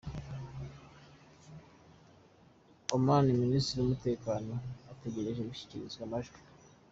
[2.95, 4.53] Oman: Minisitiri w’ umutekano
[4.93, 6.39] ategereje gushyikirizwa amajwi.